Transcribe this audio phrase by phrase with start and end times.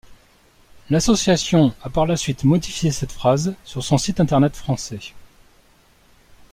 [0.89, 5.13] L'association a par la suite modifié cette phrase sur son site internet français.